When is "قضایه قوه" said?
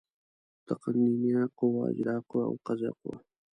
2.65-3.17